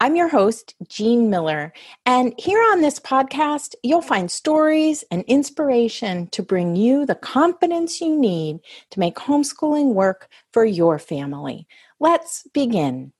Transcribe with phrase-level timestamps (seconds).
[0.00, 1.72] I'm your host, Jean Miller,
[2.06, 8.00] and here on this podcast, you'll find stories and inspiration to bring you the confidence
[8.00, 8.60] you need
[8.90, 11.66] to make homeschooling work for your family.
[11.98, 13.12] Let's begin.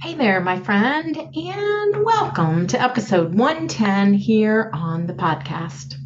[0.00, 5.96] Hey there, my friend, and welcome to episode 110 here on the podcast.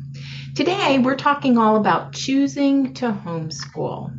[0.58, 4.10] Today, we're talking all about choosing to homeschool.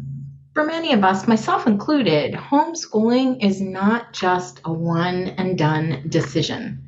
[0.53, 6.87] For many of us, myself included, homeschooling is not just a one and done decision.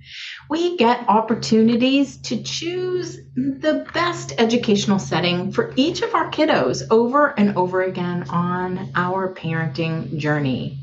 [0.49, 7.37] We get opportunities to choose the best educational setting for each of our kiddos over
[7.37, 10.77] and over again on our parenting journey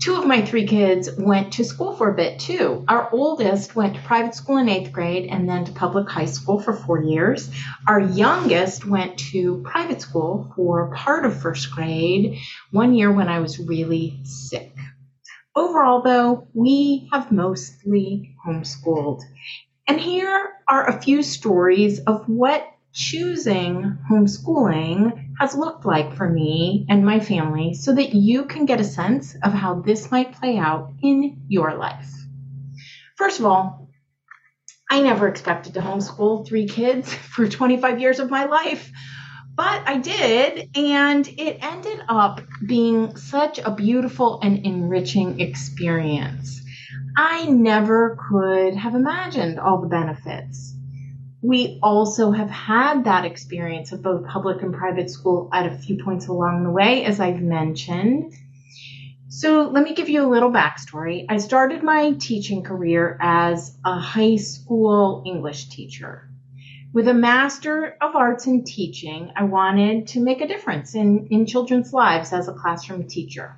[0.00, 2.84] two of my three kids went to school for a bit too.
[2.88, 6.58] Our oldest went to private school in eighth grade and then to public high school
[6.58, 7.50] for four years.
[7.86, 12.38] Our youngest went to private school for part of first grade,
[12.70, 14.72] one year when I was really sick.
[15.54, 19.20] Overall, though, we have mostly homeschooled.
[19.86, 26.84] And here are a few stories of what choosing homeschooling has looked like for me
[26.90, 30.58] and my family so that you can get a sense of how this might play
[30.58, 32.12] out in your life.
[33.16, 33.88] First of all,
[34.90, 38.92] I never expected to homeschool three kids for 25 years of my life,
[39.54, 46.60] but I did, and it ended up being such a beautiful and enriching experience.
[47.16, 50.74] I never could have imagined all the benefits
[51.42, 56.02] we also have had that experience of both public and private school at a few
[56.02, 58.34] points along the way, as I've mentioned.
[59.28, 61.24] So, let me give you a little backstory.
[61.28, 66.28] I started my teaching career as a high school English teacher.
[66.92, 71.46] With a Master of Arts in Teaching, I wanted to make a difference in, in
[71.46, 73.56] children's lives as a classroom teacher.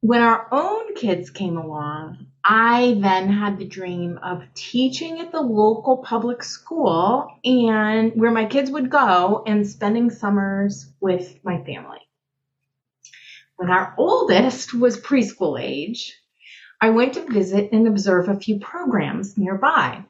[0.00, 5.40] When our own kids came along, I then had the dream of teaching at the
[5.40, 11.98] local public school and where my kids would go and spending summers with my family.
[13.56, 16.16] When our oldest was preschool age,
[16.80, 20.04] I went to visit and observe a few programs nearby.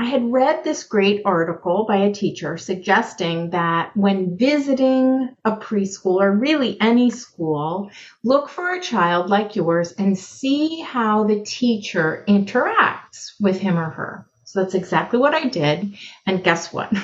[0.00, 6.20] I had read this great article by a teacher suggesting that when visiting a preschool
[6.20, 7.90] or really any school,
[8.22, 13.90] look for a child like yours and see how the teacher interacts with him or
[13.90, 14.26] her.
[14.44, 15.96] So that's exactly what I did.
[16.26, 16.92] And guess what?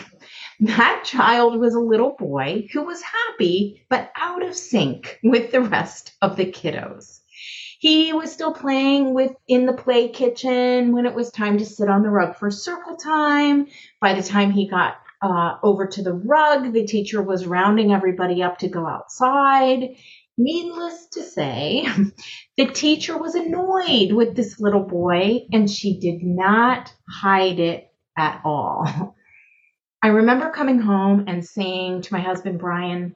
[0.61, 5.61] That child was a little boy who was happy but out of sync with the
[5.61, 7.19] rest of the kiddos.
[7.85, 11.91] He was still playing with in the play kitchen when it was time to sit
[11.91, 13.67] on the rug for circle time.
[14.01, 18.43] By the time he got uh, over to the rug, the teacher was rounding everybody
[18.43, 19.97] up to go outside.
[20.39, 21.87] Needless to say,
[22.57, 28.41] the teacher was annoyed with this little boy and she did not hide it at
[28.47, 29.15] all.
[30.03, 33.15] I remember coming home and saying to my husband, Brian,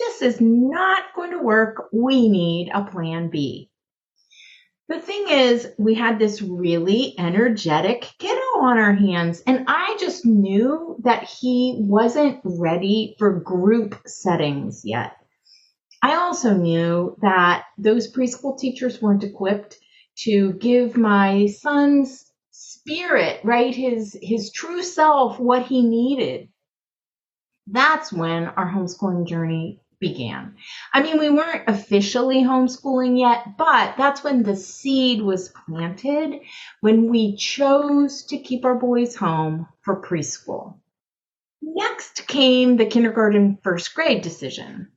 [0.00, 1.84] this is not going to work.
[1.92, 3.67] We need a plan B.
[4.88, 9.42] The thing is, we had this really energetic kiddo on our hands.
[9.46, 15.12] And I just knew that he wasn't ready for group settings yet.
[16.02, 19.76] I also knew that those preschool teachers weren't equipped
[20.20, 23.74] to give my son's spirit, right?
[23.74, 26.48] His his true self what he needed.
[27.66, 30.56] That's when our homeschooling journey began.
[30.92, 36.40] I mean, we weren't officially homeschooling yet, but that's when the seed was planted
[36.80, 40.78] when we chose to keep our boys home for preschool.
[41.60, 44.88] Next came the kindergarten first grade decision.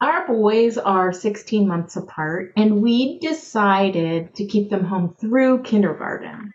[0.00, 6.54] Our boys are 16 months apart, and we decided to keep them home through kindergarten.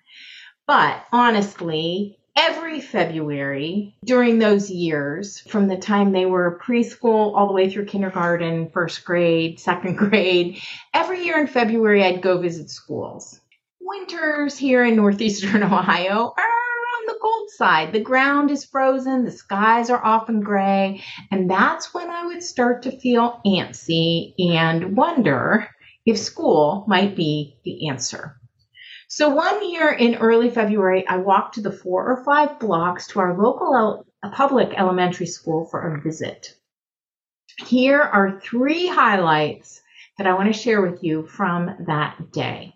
[0.65, 7.53] But honestly, every February during those years, from the time they were preschool all the
[7.53, 10.59] way through kindergarten, first grade, second grade,
[10.93, 13.39] every year in February, I'd go visit schools.
[13.79, 17.93] Winters here in northeastern Ohio are on the cold side.
[17.93, 22.83] The ground is frozen, the skies are often gray, and that's when I would start
[22.83, 25.67] to feel antsy and wonder
[26.05, 28.37] if school might be the answer.
[29.15, 33.19] So one year in early February, I walked to the four or five blocks to
[33.19, 36.55] our local el- public elementary school for a visit.
[37.63, 39.83] Here are three highlights
[40.17, 42.73] that I want to share with you from that day.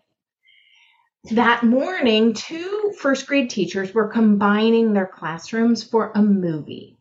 [1.31, 6.99] That morning, two first grade teachers were combining their classrooms for a movie.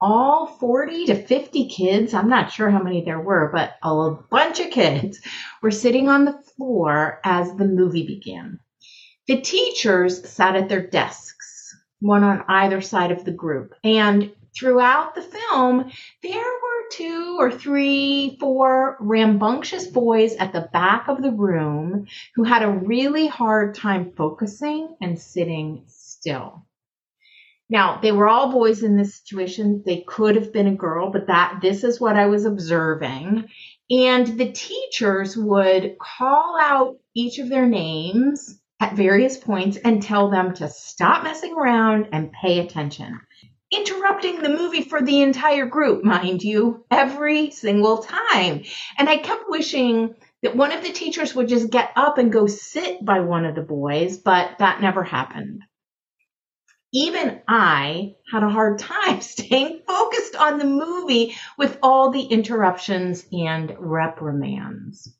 [0.00, 4.60] All 40 to 50 kids, I'm not sure how many there were, but a bunch
[4.60, 5.20] of kids
[5.60, 8.60] were sitting on the floor as the movie began.
[9.28, 13.74] The teachers sat at their desks, one on either side of the group.
[13.84, 15.90] And throughout the film,
[16.22, 22.44] there were two or three, four rambunctious boys at the back of the room who
[22.44, 26.64] had a really hard time focusing and sitting still.
[27.68, 29.82] Now, they were all boys in this situation.
[29.84, 33.44] They could have been a girl, but that this is what I was observing.
[33.90, 40.30] And the teachers would call out each of their names at various points and tell
[40.30, 43.20] them to stop messing around and pay attention.
[43.70, 48.62] Interrupting the movie for the entire group, mind you, every single time.
[48.96, 52.46] And I kept wishing that one of the teachers would just get up and go
[52.46, 55.62] sit by one of the boys, but that never happened.
[56.92, 63.26] Even I had a hard time staying focused on the movie with all the interruptions
[63.32, 65.12] and reprimands.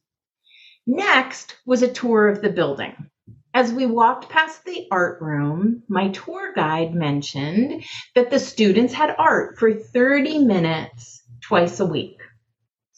[0.87, 3.11] Next was a tour of the building.
[3.55, 7.83] As we walked past the art room, my tour guide mentioned
[8.15, 12.19] that the students had art for 30 minutes twice a week.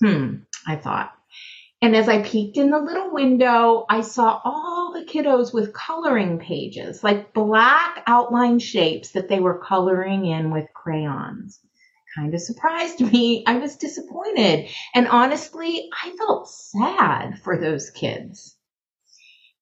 [0.00, 0.37] Hmm,
[0.67, 1.12] I thought.
[1.82, 6.38] And as I peeked in the little window, I saw all the kiddos with coloring
[6.38, 11.58] pages, like black outline shapes that they were coloring in with crayons.
[12.14, 13.44] Kind of surprised me.
[13.46, 14.69] I was disappointed.
[14.94, 18.56] And honestly, I felt sad for those kids.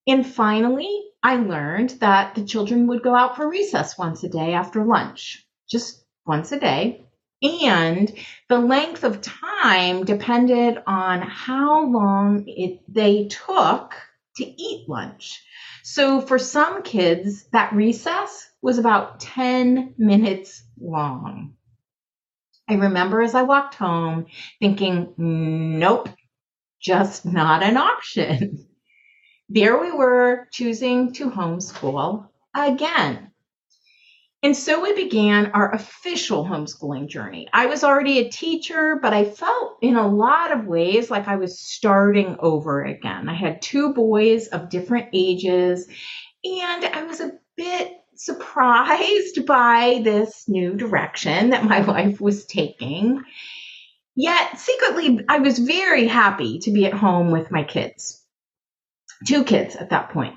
[0.08, 4.54] And finally, I learned that the children would go out for recess once a day
[4.54, 7.04] after lunch, just once a day.
[7.42, 8.10] And
[8.48, 13.94] the length of time depended on how long it, they took
[14.36, 15.44] to eat lunch.
[15.84, 21.54] So for some kids, that recess was about 10 minutes long.
[22.66, 24.26] I remember as I walked home
[24.58, 26.08] thinking, nope,
[26.80, 28.64] just not an option.
[29.48, 33.30] there we were choosing to homeschool again.
[34.42, 37.48] And so we began our official homeschooling journey.
[37.52, 41.36] I was already a teacher, but I felt in a lot of ways like I
[41.36, 43.28] was starting over again.
[43.28, 45.88] I had two boys of different ages,
[46.44, 53.24] and I was a bit surprised by this new direction that my life was taking.
[54.14, 58.18] Yet secretly, I was very happy to be at home with my kids
[59.26, 60.36] two kids at that point.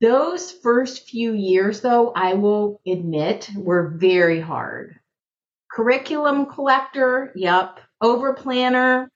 [0.00, 4.98] Those first few years, though, I will admit, were very hard.
[5.70, 7.80] Curriculum collector, yep.
[8.00, 9.10] Over planner,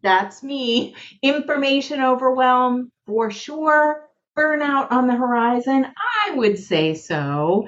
[0.00, 0.94] that's me.
[1.22, 4.08] Information overwhelm, for sure.
[4.36, 7.66] Burnout on the horizon, I would say so.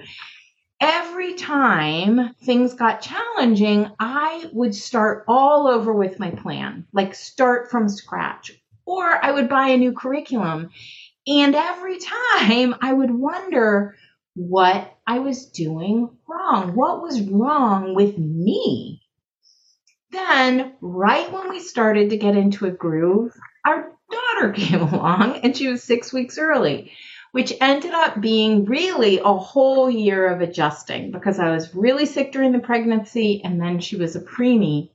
[0.80, 7.68] Every time things got challenging, I would start all over with my plan, like start
[7.70, 10.70] from scratch or I would buy a new curriculum.
[11.26, 13.96] And every time I would wonder
[14.34, 16.74] what I was doing wrong.
[16.74, 19.02] What was wrong with me?
[20.12, 23.32] Then, right when we started to get into a groove,
[23.66, 26.92] our daughter came along and she was six weeks early.
[27.32, 32.32] which ended up being really a whole year of adjusting because I was really sick
[32.32, 34.90] during the pregnancy and then she was a preemie.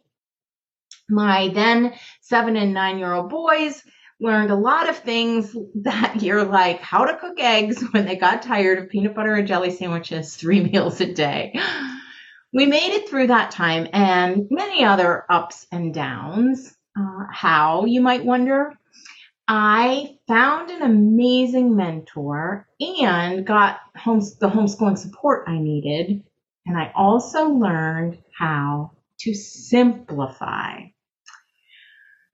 [1.10, 3.84] My then seven and nine year old boys
[4.20, 8.42] learned a lot of things that year, like how to cook eggs when they got
[8.42, 11.60] tired of peanut butter and jelly sandwiches three meals a day.
[12.54, 16.74] We made it through that time and many other ups and downs.
[16.98, 18.74] Uh, how, you might wonder?
[19.48, 26.24] I found an amazing mentor and got the homeschooling support I needed.
[26.66, 30.80] And I also learned how to simplify.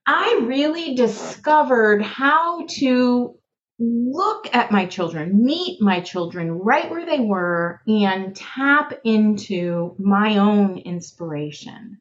[0.05, 3.35] I really discovered how to
[3.79, 10.37] look at my children, meet my children right where they were, and tap into my
[10.37, 11.99] own inspiration.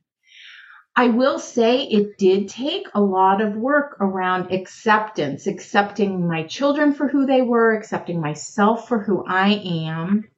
[0.97, 6.93] I will say it did take a lot of work around acceptance, accepting my children
[6.93, 10.29] for who they were, accepting myself for who I am.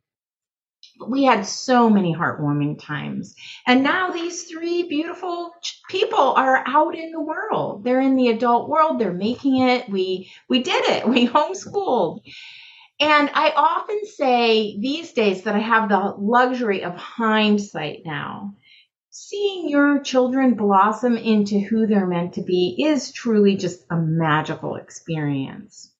[1.08, 3.34] We had so many heartwarming times.
[3.66, 5.52] And now these three beautiful
[5.88, 7.84] people are out in the world.
[7.84, 8.98] They're in the adult world.
[8.98, 9.88] They're making it.
[9.88, 11.08] We we did it.
[11.12, 12.20] We homeschooled.
[13.00, 18.54] And I often say these days that I have the luxury of hindsight now
[19.14, 24.76] seeing your children blossom into who they're meant to be is truly just a magical
[24.76, 25.91] experience.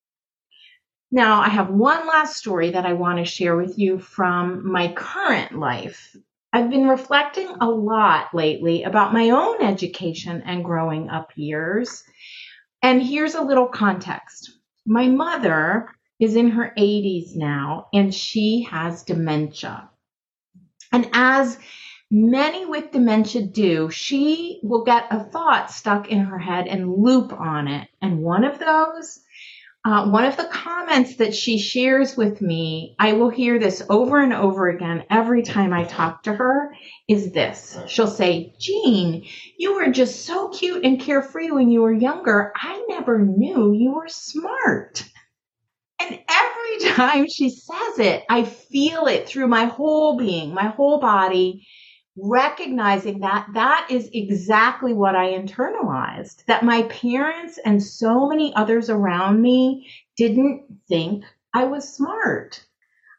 [1.15, 4.95] Now, I have one last story that I want to share with you from my
[4.95, 6.17] current life.
[6.55, 12.03] I've been reflecting a lot lately about my own education and growing up years.
[12.81, 14.53] And here's a little context.
[14.87, 19.91] My mother is in her 80s now and she has dementia.
[20.93, 21.59] And as
[22.11, 27.35] many with dementia do, she will get a thought stuck in her head and loop
[27.35, 27.89] on it.
[28.01, 29.21] And one of those,
[29.85, 34.21] uh, one of the comments that she shares with me, I will hear this over
[34.21, 36.75] and over again every time I talk to her,
[37.09, 37.77] is this.
[37.89, 39.25] She'll say, Jean,
[39.59, 42.53] you were just so cute and carefree when you were younger.
[42.55, 45.05] I never knew you were smart.
[45.99, 51.01] And every time she says it, I feel it through my whole being, my whole
[51.01, 51.67] body
[52.17, 58.91] recognizing that that is exactly what I internalized, that my parents and so many others
[58.91, 62.65] around me didn't think I was smart.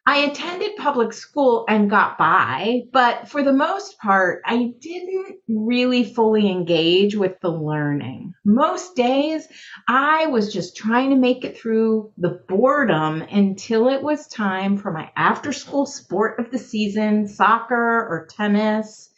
[0.06, 6.04] I attended public school and got by, but for the most part, I didn't really
[6.04, 8.34] fully engage with the learning.
[8.44, 9.48] Most days,
[9.88, 14.92] I was just trying to make it through the boredom until it was time for
[14.92, 19.10] my after school sport of the season, soccer or tennis,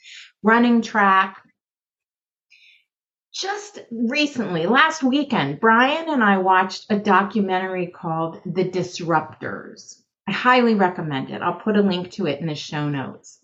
[0.43, 1.41] running track.
[3.33, 10.04] Just recently, last weekend, Brian and I watched a documentary called The Disruptors.
[10.27, 11.41] I highly recommend it.
[11.41, 13.39] I'll put a link to it in the show notes.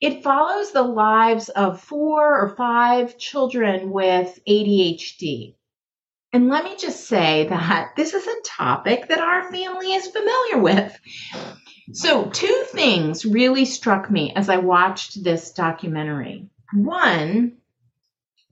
[0.00, 5.54] It follows the lives of four or five children with ADHD.
[6.32, 10.58] And let me just say that this is a topic that our family is familiar
[10.58, 10.98] with.
[11.92, 16.48] So, two things really struck me as I watched this documentary.
[16.74, 17.56] One,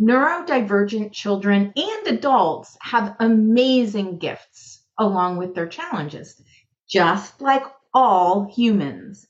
[0.00, 6.40] neurodivergent children and adults have amazing gifts along with their challenges
[6.88, 9.26] just like all humans.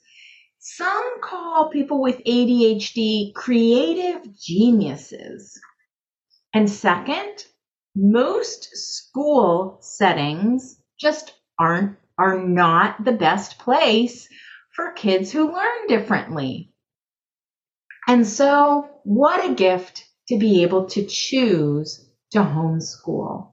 [0.59, 5.61] Some call people with ADHD creative geniuses.
[6.53, 7.45] And second,
[7.95, 14.29] most school settings just aren't are not the best place
[14.75, 16.73] for kids who learn differently.
[18.09, 23.53] And so, what a gift to be able to choose to homeschool.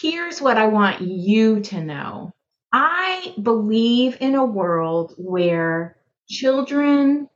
[0.00, 2.32] Here's what I want you to know
[2.72, 5.96] I believe in a world where
[6.28, 7.28] children,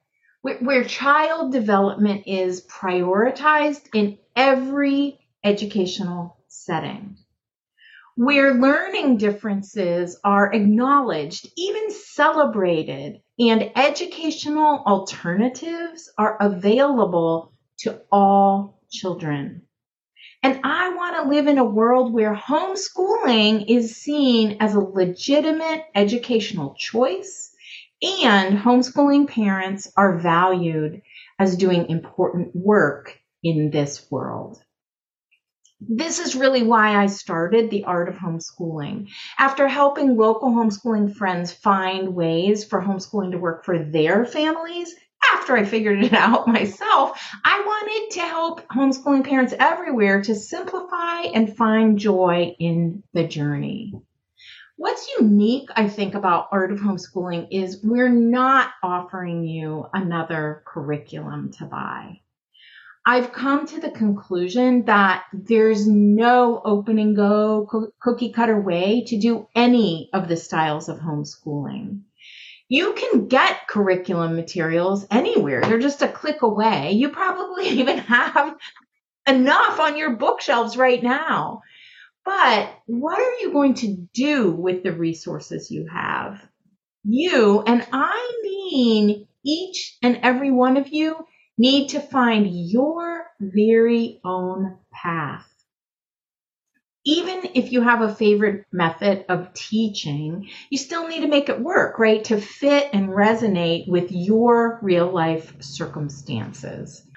[0.43, 7.17] where, where child development is prioritized in every educational setting
[8.17, 19.61] where learning differences are acknowledged, even celebrated, and educational alternatives are available to all children.
[20.47, 25.87] And I want to live in a world where homeschooling is seen as a legitimate
[25.93, 27.53] educational choice
[28.01, 31.03] and homeschooling parents are valued
[31.41, 34.63] as doing important work in this world.
[35.81, 39.09] This is really why I started the art of homeschooling.
[39.41, 44.95] After helping local homeschooling friends find ways for homeschooling to work for their families,
[45.47, 51.21] after I figured it out myself, I wanted to help homeschooling parents everywhere to simplify
[51.23, 53.95] and find joy in the journey.
[54.75, 61.53] What's unique, I think, about Art of Homeschooling is we're not offering you another curriculum
[61.59, 62.23] to buy.
[63.07, 69.17] I've come to the conclusion that there's no open and go cookie cutter way to
[69.17, 72.01] do any of the styles of homeschooling.
[72.69, 75.63] You can get curriculum materials anywhere.
[75.63, 76.93] They're just a click away.
[76.93, 78.57] You probably even have
[79.27, 81.63] enough on your bookshelves right now.
[82.25, 86.45] But what are you going to do with the resources you have?
[87.05, 91.25] You, and I mean each and every one of you,
[91.59, 95.49] need to find your very own path.
[97.09, 101.61] Even if you have a favorite method of teaching, you still need to make it
[101.61, 102.25] work, right?
[102.25, 107.09] To fit and resonate with your real life circumstances.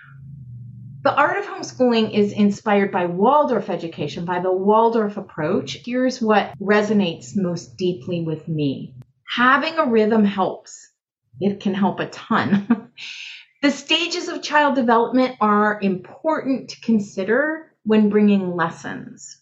[1.02, 5.80] The art of homeschooling is inspired by Waldorf education, by the Waldorf approach.
[5.84, 8.94] Here's what resonates most deeply with me.
[9.28, 10.92] Having a rhythm helps.
[11.40, 12.92] It can help a ton.
[13.64, 19.39] the stages of child development are important to consider when bringing lessons.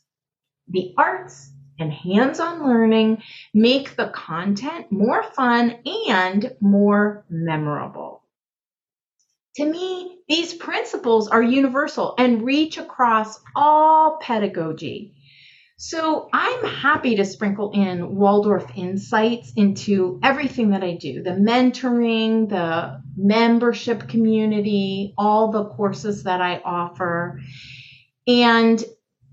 [0.69, 3.21] The arts and hands on learning
[3.53, 5.77] make the content more fun
[6.09, 8.23] and more memorable.
[9.57, 15.15] To me, these principles are universal and reach across all pedagogy.
[15.79, 22.49] So I'm happy to sprinkle in Waldorf insights into everything that I do the mentoring,
[22.49, 27.39] the membership community, all the courses that I offer.
[28.27, 28.83] And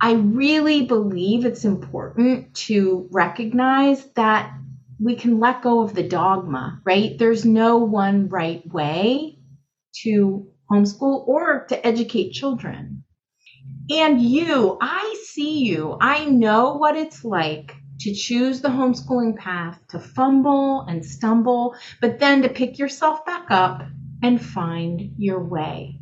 [0.05, 4.53] I really believe it's important to recognize that
[5.01, 7.17] we can let go of the dogma, right?
[7.19, 9.39] There's no one right way
[10.03, 13.05] to homeschool or to educate children.
[13.91, 15.97] And you, I see you.
[15.99, 22.19] I know what it's like to choose the homeschooling path, to fumble and stumble, but
[22.19, 23.81] then to pick yourself back up
[24.23, 25.99] and find your way.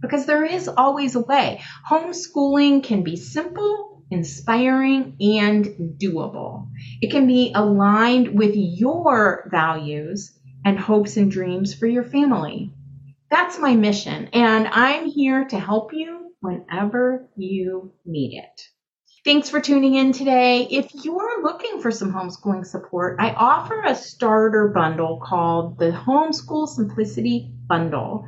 [0.00, 1.60] Because there is always a way.
[1.90, 6.68] Homeschooling can be simple, inspiring, and doable.
[7.00, 12.72] It can be aligned with your values and hopes and dreams for your family.
[13.30, 18.62] That's my mission, and I'm here to help you whenever you need it.
[19.24, 20.66] Thanks for tuning in today.
[20.70, 26.68] If you're looking for some homeschooling support, I offer a starter bundle called the Homeschool
[26.68, 28.26] Simplicity Bundle.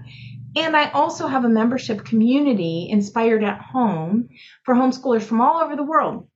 [0.56, 4.30] And I also have a membership community inspired at home
[4.64, 6.28] for homeschoolers from all over the world.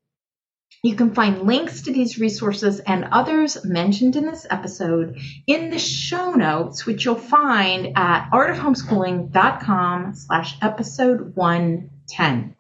[0.83, 5.79] You can find links to these resources and others mentioned in this episode in the
[5.79, 12.57] show notes, which you'll find at artofhomeschooling.com slash episode 110.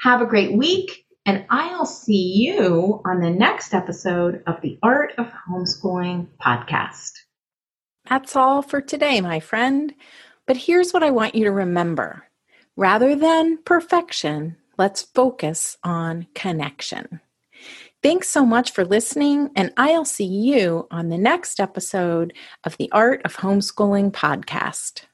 [0.00, 5.12] Have a great week, and I'll see you on the next episode of the Art
[5.16, 7.12] of Homeschooling podcast.
[8.08, 9.94] That's all for today, my friend.
[10.46, 12.24] But here's what I want you to remember
[12.76, 17.20] rather than perfection, let's focus on connection.
[18.02, 22.92] Thanks so much for listening, and I'll see you on the next episode of the
[22.92, 25.04] Art of Homeschooling podcast.